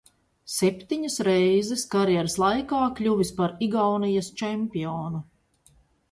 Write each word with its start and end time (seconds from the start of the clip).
Septiņas 0.51 1.17
reizes 1.25 1.83
karjeras 1.91 2.37
laikā 2.43 2.79
kļuvis 2.99 3.31
par 3.41 3.53
Igaunijas 3.67 4.31
čempionu. 4.41 5.21